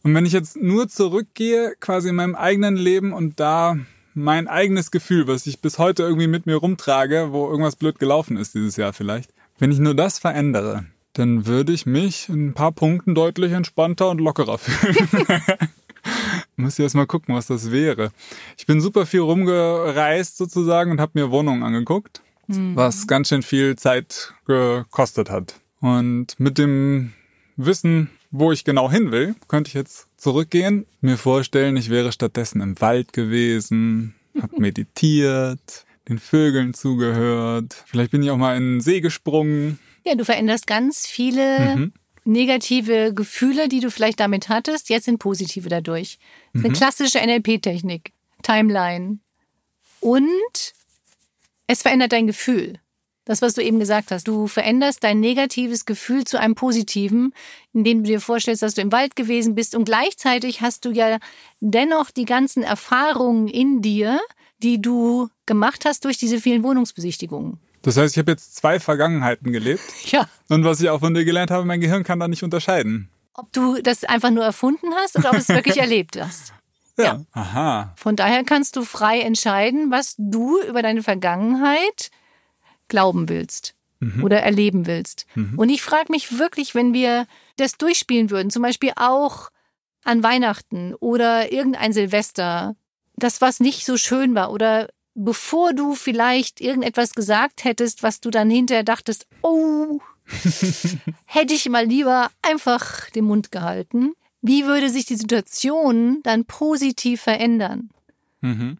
Und 0.03 0.15
wenn 0.15 0.27
ich 0.27 0.33
jetzt 0.33 0.57
nur 0.57 0.89
zurückgehe, 0.89 1.75
quasi 1.79 2.09
in 2.09 2.17
meinem 2.17 2.35
eigenen 2.35 2.77
Leben 2.77 3.13
und 3.13 3.39
da 3.39 3.77
mein 4.15 4.49
eigenes 4.49 4.91
Gefühl, 4.91 5.29
was 5.29 5.47
ich 5.47 5.61
bis 5.61 5.79
heute 5.79 6.03
irgendwie 6.03 6.27
mit 6.27 6.47
mir 6.47 6.57
rumtrage, 6.57 7.29
wo 7.31 7.49
irgendwas 7.49 7.77
blöd 7.77 7.99
gelaufen 7.99 8.37
ist 8.37 8.55
dieses 8.55 8.77
Jahr 8.77 8.93
vielleicht, 8.93 9.33
wenn 9.59 9.73
ich 9.73 9.79
nur 9.79 9.95
das 9.95 10.19
verändere, 10.19 10.85
dann 11.13 11.47
würde 11.47 11.73
ich 11.73 11.87
mich 11.87 12.29
in 12.29 12.49
ein 12.49 12.55
paar 12.55 12.73
Punkten 12.73 13.15
deutlich 13.15 13.53
entspannter 13.53 14.11
und 14.11 14.21
lockerer 14.21 14.59
fühlen. 14.59 15.09
Muss 16.57 16.79
ich 16.79 16.83
erst 16.83 16.97
mal 16.97 17.07
gucken, 17.07 17.35
was 17.35 17.47
das 17.47 17.71
wäre. 17.71 18.11
Ich 18.57 18.67
bin 18.67 18.81
super 18.81 19.07
viel 19.07 19.21
rumgereist 19.21 20.37
sozusagen 20.37 20.91
und 20.91 21.01
habe 21.01 21.13
mir 21.15 21.31
Wohnungen 21.31 21.63
angeguckt, 21.63 22.23
was 22.49 23.07
ganz 23.07 23.29
schön 23.29 23.43
viel 23.43 23.77
Zeit 23.77 24.33
gekostet 24.47 25.31
hat. 25.31 25.55
Und 25.81 26.39
mit 26.39 26.59
dem 26.59 27.13
Wissen, 27.57 28.11
wo 28.31 28.53
ich 28.53 28.65
genau 28.65 28.91
hin 28.91 29.13
will, 29.13 29.35
könnte 29.49 29.69
ich 29.69 29.75
jetzt 29.75 30.07
zurückgehen, 30.17 30.87
mir 31.01 31.17
vorstellen, 31.19 31.77
ich 31.77 31.91
wäre 31.91 32.11
stattdessen 32.13 32.61
im 32.61 32.81
Wald 32.81 33.13
gewesen, 33.13 34.15
habe 34.41 34.59
meditiert, 34.61 35.85
den 36.09 36.19
Vögeln 36.19 36.75
zugehört. 36.75 37.75
Vielleicht 37.87 38.11
bin 38.11 38.23
ich 38.23 38.31
auch 38.31 38.37
mal 38.37 38.57
in 38.57 38.75
den 38.75 38.81
See 38.81 39.01
gesprungen. 39.01 39.79
Ja, 40.05 40.15
du 40.15 40.25
veränderst 40.25 40.67
ganz 40.67 41.07
viele 41.07 41.77
Mhm. 41.77 41.93
negative 42.25 43.13
Gefühle, 43.15 43.69
die 43.69 43.81
du 43.81 43.91
vielleicht 43.91 44.21
damit 44.21 44.49
hattest, 44.49 44.89
jetzt 44.91 45.09
in 45.09 45.19
positive 45.19 45.69
dadurch. 45.69 46.19
Das 46.53 46.61
ist 46.61 46.65
eine 46.67 46.75
klassische 46.75 47.19
NLP-Technik. 47.21 48.13
Timeline. 48.43 49.19
Und 50.01 50.73
es 51.67 51.83
verändert 51.83 52.13
dein 52.13 52.27
Gefühl. 52.27 52.79
Das, 53.27 53.41
was 53.41 53.55
du 53.55 53.63
eben 53.63 53.81
gesagt 53.81 54.11
hast. 54.11 54.29
Du 54.29 54.47
veränderst 54.49 55.03
dein 55.03 55.19
negatives 55.19 55.87
Gefühl 55.87 56.25
zu 56.25 56.39
einem 56.39 56.55
positiven, 56.55 57.33
indem 57.73 58.03
du 58.03 58.09
dir 58.09 58.21
vorstellst, 58.21 58.63
dass 58.63 58.75
du 58.75 58.83
im 58.83 58.93
Wald 58.93 59.17
gewesen 59.17 59.55
bist. 59.55 59.75
Und 59.75 59.87
gleichzeitig 59.87 60.61
hast 60.61 60.85
du 60.85 60.91
ja 60.91 61.19
dennoch 61.61 62.11
die 62.11 62.27
ganzen 62.27 62.63
Erfahrungen 62.63 63.49
in 63.49 63.81
dir, 63.81 64.21
die 64.63 64.81
du 64.81 65.31
gemacht 65.47 65.87
hast 65.87 66.05
durch 66.05 66.19
diese 66.19 66.39
vielen 66.39 66.63
Wohnungsbesichtigungen. 66.63 67.59
Das 67.81 67.97
heißt, 67.97 68.15
ich 68.15 68.19
habe 68.19 68.33
jetzt 68.33 68.57
zwei 68.57 68.79
Vergangenheiten 68.81 69.53
gelebt. 69.53 69.83
Ja. 70.11 70.29
Und 70.51 70.65
was 70.65 70.81
ich 70.83 70.91
auch 70.91 71.01
von 71.01 71.15
dir 71.15 71.25
gelernt 71.25 71.51
habe, 71.51 71.65
mein 71.65 71.81
Gehirn 71.81 72.05
kann 72.05 72.21
da 72.21 72.29
nicht 72.29 72.43
unterscheiden. 72.43 73.09
Ob 73.33 73.51
du 73.53 73.81
das 73.83 74.05
einfach 74.05 74.31
nur 74.31 74.45
erfunden 74.45 74.95
hast 74.97 75.17
oder 75.17 75.31
ob 75.31 75.37
du 75.37 75.41
es 75.41 75.49
wirklich 75.49 75.77
erlebt 75.79 76.21
hast. 76.21 76.53
Ja. 76.97 77.25
Aha. 77.33 77.93
Von 77.97 78.17
daher 78.17 78.45
kannst 78.45 78.77
du 78.77 78.85
frei 78.85 79.21
entscheiden, 79.21 79.91
was 79.91 80.15
du 80.17 80.61
über 80.63 80.83
deine 80.83 81.03
Vergangenheit 81.03 82.11
glauben 82.89 83.29
willst 83.29 83.75
oder 84.23 84.43
erleben 84.43 84.87
willst. 84.87 85.27
Und 85.57 85.71
ich 85.71 85.81
frage 85.83 86.13
mich 86.13 86.39
wirklich, 86.39 86.75
wenn 86.75 86.93
wir 86.93 87.27
das 87.57 87.79
durchspielen 87.79 88.31
würden, 88.31 88.51
zum 88.51 88.63
Beispiel 88.63 88.93
auch 88.97 89.51
an 90.05 90.23
Weihnachten 90.23 90.95
oder 90.95 91.51
irgendein 91.51 91.93
Silvester, 91.93 92.77
das 93.17 93.41
was 93.41 93.61
nicht 93.61 93.87
so 93.87 93.97
schön 93.97 94.35
war 94.35 94.53
oder 94.53 94.89
bevor 95.15 95.73
du 95.73 95.95
vielleicht 95.95 96.61
irgendetwas 96.61 97.15
gesagt 97.15 97.65
hättest, 97.65 98.03
was 98.03 98.21
du 98.21 98.31
dann 98.31 98.51
hinterher 98.51 98.85
dachtest, 98.85 99.27
oh, 99.43 100.01
hätte 101.25 101.55
ich 101.55 101.69
mal 101.69 101.87
lieber 101.87 102.31
einfach 102.43 103.09
den 103.11 103.25
Mund 103.25 103.53
gehalten. 103.53 104.13
Wie 104.47 104.67
würde 104.67 104.91
sich 104.91 105.07
die 105.07 105.17
Situation 105.17 106.21
dann 106.23 106.45
positiv 106.45 107.23
verändern? 107.23 107.89
Mhm. 108.43 108.77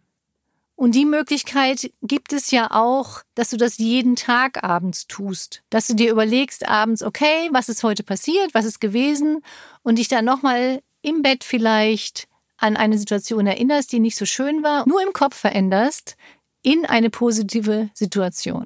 Und 0.75 0.93
die 0.93 1.05
Möglichkeit 1.05 1.91
gibt 2.03 2.33
es 2.33 2.51
ja 2.51 2.69
auch, 2.69 3.23
dass 3.33 3.49
du 3.49 3.57
das 3.57 3.79
jeden 3.79 4.15
Tag 4.15 4.63
abends 4.63 5.07
tust. 5.07 5.63
Dass 5.71 5.87
du 5.87 5.95
dir 5.95 6.11
überlegst 6.11 6.67
abends, 6.69 7.01
okay, 7.01 7.49
was 7.51 7.67
ist 7.67 7.81
heute 7.81 8.03
passiert, 8.03 8.53
was 8.53 8.65
ist 8.65 8.79
gewesen 8.79 9.41
und 9.81 9.97
dich 9.97 10.07
dann 10.07 10.23
nochmal 10.23 10.83
im 11.01 11.23
Bett 11.23 11.43
vielleicht 11.43 12.27
an 12.57 12.77
eine 12.77 12.99
Situation 12.99 13.47
erinnerst, 13.47 13.91
die 13.91 13.99
nicht 13.99 14.17
so 14.17 14.27
schön 14.27 14.61
war, 14.61 14.87
nur 14.87 15.01
im 15.01 15.13
Kopf 15.13 15.35
veränderst 15.35 16.15
in 16.61 16.85
eine 16.85 17.09
positive 17.09 17.89
Situation. 17.95 18.65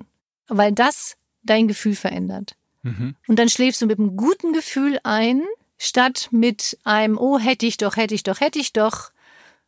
Weil 0.49 0.73
das 0.73 1.15
dein 1.43 1.69
Gefühl 1.69 1.95
verändert. 1.95 2.57
Mhm. 2.83 3.15
Und 3.25 3.39
dann 3.39 3.47
schläfst 3.47 3.81
du 3.81 3.85
mit 3.85 3.99
einem 3.99 4.17
guten 4.17 4.51
Gefühl 4.51 4.99
ein, 5.03 5.43
statt 5.79 6.27
mit 6.29 6.77
einem, 6.83 7.17
oh, 7.17 7.39
hätte 7.39 7.65
ich 7.65 7.77
doch, 7.77 7.95
hätte 7.95 8.13
ich 8.13 8.21
doch, 8.21 8.39
hätte 8.39 8.59
ich 8.59 8.73
doch. 8.73 9.11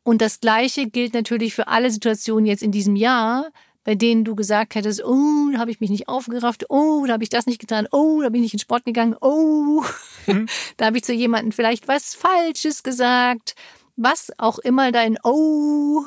Und 0.04 0.22
das 0.22 0.40
Gleiche 0.40 0.88
gilt 0.88 1.14
natürlich 1.14 1.56
für 1.56 1.68
alle 1.68 1.90
Situationen 1.90 2.46
jetzt 2.46 2.62
in 2.62 2.72
diesem 2.72 2.96
Jahr, 2.96 3.50
bei 3.84 3.96
denen 3.96 4.24
du 4.24 4.36
gesagt 4.36 4.76
hättest, 4.76 5.04
oh, 5.04 5.50
da 5.52 5.60
habe 5.60 5.72
ich 5.72 5.80
mich 5.80 5.90
nicht 5.90 6.08
aufgerafft, 6.08 6.66
oh, 6.70 7.04
da 7.08 7.14
habe 7.14 7.24
ich 7.24 7.30
das 7.30 7.48
nicht 7.48 7.60
getan, 7.60 7.88
oh, 7.92 8.22
da 8.22 8.30
bin 8.30 8.42
ich 8.42 8.48
nicht 8.48 8.54
in 8.54 8.60
Sport 8.60 8.86
gegangen, 8.86 9.16
oh, 9.22 9.84
mhm. 10.28 10.48
da 10.78 10.86
habe 10.86 10.98
ich 10.98 11.04
zu 11.04 11.14
jemandem 11.14 11.52
vielleicht 11.52 11.88
was 11.88 12.14
Falsches 12.14 12.84
gesagt, 12.84 13.56
was 13.96 14.32
auch 14.38 14.60
immer 14.60 14.92
dein 14.92 15.18
oh 15.24 16.04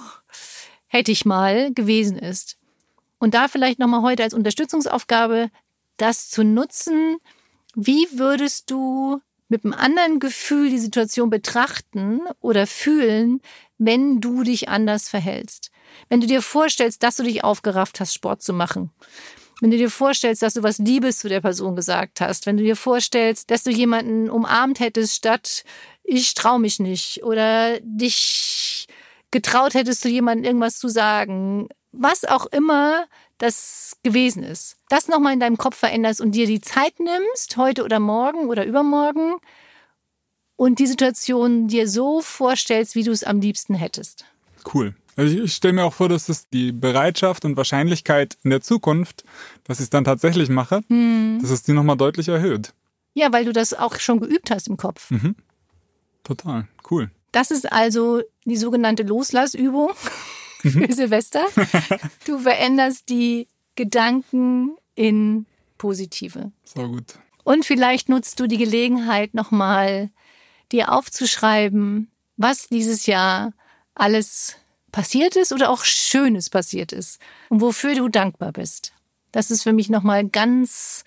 hätte 0.87 1.11
ich 1.11 1.25
mal 1.25 1.73
gewesen 1.73 2.19
ist. 2.19 2.57
Und 3.19 3.35
da 3.35 3.49
vielleicht 3.49 3.79
nochmal 3.79 4.03
heute 4.03 4.23
als 4.23 4.35
Unterstützungsaufgabe, 4.35 5.51
das 5.97 6.31
zu 6.31 6.45
nutzen, 6.45 7.17
wie 7.75 8.07
würdest 8.13 8.71
du 8.71 9.21
mit 9.49 9.65
einem 9.65 9.75
anderen 9.75 10.21
Gefühl 10.21 10.71
die 10.71 10.79
Situation 10.79 11.31
betrachten 11.31 12.21
oder 12.41 12.67
fühlen, 12.67 13.41
wenn 13.79 14.21
du 14.21 14.43
dich 14.43 14.69
anders 14.69 15.09
verhältst. 15.09 15.71
Wenn 16.09 16.21
du 16.21 16.27
dir 16.27 16.43
vorstellst, 16.43 17.03
dass 17.03 17.17
du 17.17 17.23
dich 17.23 17.45
aufgerafft 17.45 18.01
hast, 18.01 18.15
Sport 18.15 18.43
zu 18.43 18.53
machen. 18.53 18.91
Wenn 19.61 19.71
du 19.71 19.77
dir 19.77 19.91
vorstellst, 19.91 20.43
dass 20.43 20.55
du 20.55 20.63
was 20.63 20.79
Liebes 20.79 21.19
zu 21.19 21.29
der 21.29 21.41
Person 21.41 21.77
gesagt 21.77 22.21
hast. 22.21 22.47
Wenn 22.47 22.57
du 22.57 22.65
dir 22.65 22.77
vorstellst, 22.77 23.51
dass 23.51 23.63
du 23.63 23.71
jemanden 23.71 24.29
umarmt 24.29 24.81
hättest, 24.81 25.15
statt 25.15 25.65
ich 26.03 26.35
trau 26.35 26.59
mich 26.59 26.81
nicht. 26.81 27.23
Oder 27.23 27.79
dich 27.81 28.87
getraut 29.31 29.75
hättest, 29.75 30.01
zu 30.01 30.09
jemandem 30.09 30.45
irgendwas 30.45 30.79
zu 30.79 30.89
sagen. 30.89 31.69
Was 31.93 32.25
auch 32.25 32.47
immer 32.47 33.07
das 33.39 33.97
gewesen 34.03 34.43
ist. 34.43 34.77
Das 34.95 35.09
nochmal 35.09 35.33
in 35.33 35.41
deinem 35.41 35.57
Kopf 35.57 35.77
veränderst 35.77 36.21
und 36.21 36.37
dir 36.37 36.47
die 36.47 36.61
Zeit 36.61 37.01
nimmst, 37.01 37.57
heute 37.57 37.83
oder 37.83 37.99
morgen 37.99 38.47
oder 38.47 38.65
übermorgen, 38.65 39.35
und 40.55 40.79
die 40.79 40.87
Situation 40.87 41.67
dir 41.67 41.89
so 41.89 42.21
vorstellst, 42.21 42.95
wie 42.95 43.03
du 43.03 43.11
es 43.11 43.25
am 43.25 43.41
liebsten 43.41 43.75
hättest. 43.75 44.25
Cool. 44.73 44.95
Also 45.17 45.37
ich 45.37 45.53
stelle 45.53 45.75
mir 45.75 45.85
auch 45.85 45.95
vor, 45.95 46.09
dass 46.09 46.27
das 46.27 46.49
die 46.49 46.71
Bereitschaft 46.71 47.45
und 47.45 47.57
Wahrscheinlichkeit 47.57 48.39
in 48.45 48.51
der 48.51 48.61
Zukunft, 48.61 49.25
dass 49.65 49.81
ich 49.81 49.87
es 49.87 49.91
dann 49.91 50.05
tatsächlich 50.05 50.49
mache, 50.49 50.83
hm. 50.87 51.41
dass 51.43 51.51
es 51.51 51.65
die 51.65 51.73
nochmal 51.73 51.97
deutlich 51.97 52.29
erhöht. 52.29 52.73
Ja, 53.15 53.33
weil 53.33 53.47
du 53.47 53.53
das 53.53 53.75
auch 53.75 53.99
schon 53.99 54.21
geübt 54.21 54.53
hast 54.53 54.69
im 54.69 54.77
Kopf. 54.77 55.11
Mhm. 55.11 55.35
Total, 56.23 56.69
cool. 56.89 57.11
Das 57.33 57.51
ist 57.51 57.73
also 57.73 58.23
die 58.45 58.57
sogenannte 58.57 59.03
Loslassübung 59.03 59.91
mhm. 60.63 60.71
für 60.87 60.93
Silvester. 60.93 61.45
Du 62.27 62.39
veränderst 62.39 63.09
die 63.09 63.49
Gedanken 63.75 64.77
in 64.95 65.47
positive. 65.79 66.53
So 66.65 66.89
gut. 66.89 67.15
Und 67.45 67.65
vielleicht 67.65 68.09
nutzt 68.09 68.41
du 68.41 68.47
die 68.47 68.57
Gelegenheit 68.57 69.35
nochmal 69.35 70.11
dir 70.73 70.93
aufzuschreiben, 70.93 72.11
was 72.37 72.69
dieses 72.69 73.07
Jahr 73.07 73.53
alles 73.95 74.57
passiert 74.93 75.37
ist 75.37 75.53
oder 75.53 75.71
auch 75.71 75.85
Schönes 75.85 76.51
passiert 76.51 76.93
ist 76.93 77.21
und 77.49 77.61
wofür 77.61 77.95
du 77.95 78.09
dankbar 78.09 78.53
bist. 78.53 78.93
Das 79.33 79.51
ist 79.51 79.63
für 79.63 79.73
mich 79.73 79.91
nochmal 79.91 80.27
ganz, 80.29 81.05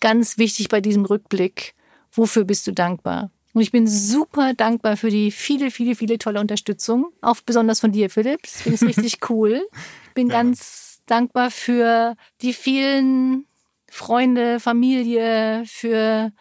ganz 0.00 0.38
wichtig 0.38 0.68
bei 0.68 0.80
diesem 0.80 1.04
Rückblick. 1.04 1.74
Wofür 2.10 2.44
bist 2.44 2.66
du 2.66 2.72
dankbar? 2.72 3.30
Und 3.52 3.62
ich 3.62 3.70
bin 3.70 3.86
super 3.86 4.54
dankbar 4.54 4.96
für 4.96 5.10
die 5.10 5.30
viele, 5.30 5.70
viele, 5.70 5.94
viele 5.94 6.18
tolle 6.18 6.40
Unterstützung. 6.40 7.12
Auch 7.20 7.36
besonders 7.44 7.80
von 7.80 7.92
dir, 7.92 8.08
Philipp. 8.08 8.42
Das 8.42 8.62
finde 8.62 8.76
ich 8.76 8.82
richtig 8.96 9.30
cool. 9.30 9.66
Bin 10.14 10.28
ja. 10.28 10.34
ganz 10.34 10.87
dankbar 11.10 11.50
für 11.50 12.16
die 12.40 12.52
vielen 12.52 13.46
Freunde, 13.90 14.60
Familie, 14.60 15.64
für 15.66 16.32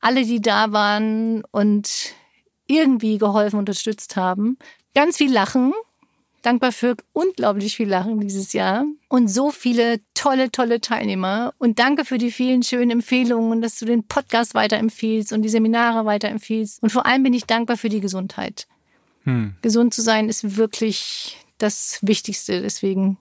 alle, 0.00 0.24
die 0.24 0.40
da 0.40 0.72
waren 0.72 1.42
und 1.50 2.14
irgendwie 2.66 3.18
geholfen, 3.18 3.58
unterstützt 3.58 4.16
haben. 4.16 4.58
Ganz 4.94 5.16
viel 5.16 5.32
Lachen. 5.32 5.72
Dankbar 6.42 6.70
für 6.70 6.96
unglaublich 7.12 7.74
viel 7.74 7.88
Lachen 7.88 8.20
dieses 8.20 8.52
Jahr 8.52 8.84
und 9.08 9.26
so 9.26 9.50
viele 9.50 10.00
tolle, 10.14 10.52
tolle 10.52 10.80
Teilnehmer. 10.80 11.52
Und 11.58 11.80
danke 11.80 12.04
für 12.04 12.18
die 12.18 12.30
vielen 12.30 12.62
schönen 12.62 12.90
Empfehlungen, 12.92 13.60
dass 13.62 13.80
du 13.80 13.84
den 13.84 14.06
Podcast 14.06 14.54
weiterempfiehlst 14.54 15.32
und 15.32 15.42
die 15.42 15.48
Seminare 15.48 16.04
weiterempfiehlst. 16.04 16.80
Und 16.84 16.90
vor 16.90 17.04
allem 17.04 17.24
bin 17.24 17.34
ich 17.34 17.46
dankbar 17.46 17.76
für 17.76 17.88
die 17.88 18.00
Gesundheit. 18.00 18.68
Hm. 19.24 19.56
Gesund 19.60 19.92
zu 19.92 20.02
sein 20.02 20.28
ist 20.28 20.56
wirklich 20.56 21.36
das 21.58 21.98
Wichtigste. 22.02 22.62
Deswegen 22.62 23.18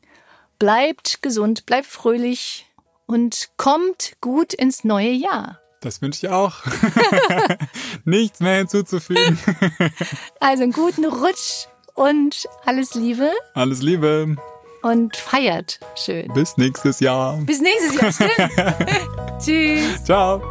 bleibt 0.60 1.22
gesund, 1.22 1.66
bleibt 1.66 1.88
fröhlich 1.88 2.66
und 3.06 3.50
kommt 3.58 4.14
gut 4.22 4.54
ins 4.54 4.84
neue 4.84 5.12
Jahr. 5.12 5.60
Das 5.82 6.02
wünsche 6.02 6.26
ich 6.26 6.32
auch. 6.32 6.56
Nichts 8.06 8.40
mehr 8.40 8.58
hinzuzufügen. 8.58 9.38
also 10.40 10.64
einen 10.64 10.72
guten 10.72 11.06
Rutsch 11.06 11.68
und 11.94 12.48
alles 12.66 12.96
Liebe. 12.96 13.32
Alles 13.54 13.82
Liebe. 13.82 14.36
Und 14.82 15.16
feiert 15.16 15.80
schön. 15.96 16.32
Bis 16.34 16.58
nächstes 16.58 17.00
Jahr. 17.00 17.38
Bis 17.38 17.62
nächstes 17.62 18.00
Jahr, 18.00 18.12
stimmt. 18.12 19.40
Tschüss. 19.44 20.04
Ciao. 20.04 20.42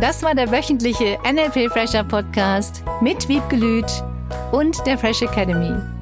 Das 0.00 0.20
war 0.22 0.34
der 0.34 0.50
wöchentliche 0.50 1.18
NLP 1.24 1.70
Fresher 1.72 2.02
Podcast 2.02 2.82
mit 3.00 3.28
Wiebgelüt 3.28 3.86
und 4.50 4.84
der 4.86 4.98
Fresh 4.98 5.22
Academy. 5.22 6.01